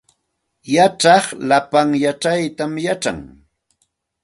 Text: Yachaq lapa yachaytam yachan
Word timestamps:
Yachaq 0.73 1.25
lapa 1.49 1.79
yachaytam 2.03 2.73
yachan 2.85 3.19